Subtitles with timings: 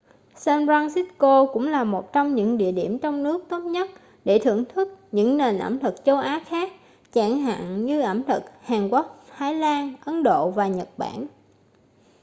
[0.35, 3.89] san francisco cũng là một trong những địa điểm trong nước tốt nhất
[4.25, 6.71] để thưởng thức những nền ẩm thực châu á khác
[7.13, 11.27] chẳng hạn như ẩm thực hàn quốc thái lan ấn độ và nhật bản